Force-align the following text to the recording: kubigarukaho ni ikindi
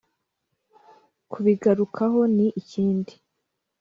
kubigarukaho 1.31 2.19
ni 2.35 2.47
ikindi 2.61 3.13